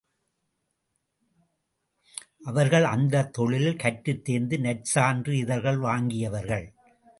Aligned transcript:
அவர்கள் 2.43 2.83
அந்தத் 2.83 3.33
தொழிலில் 3.33 3.75
கற்றுத் 3.75 4.23
தேர்ந்து 4.23 4.57
நற்சான்று 4.57 5.37
இதழ்கள் 5.37 5.77
வாங்கியவர்கள். 5.77 6.73